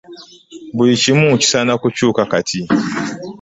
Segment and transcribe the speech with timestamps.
[0.75, 2.59] Buli kimu kisaana kukyuka kati.